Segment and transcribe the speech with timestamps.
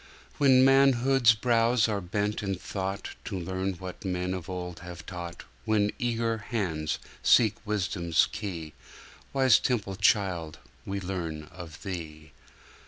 [0.39, 5.43] When manhood's brows are bent in thought, To learn what men of old have taught,
[5.63, 8.73] When eager hands seek wisdom's key,
[9.31, 12.31] Wise Temple Child, We learn of Thee!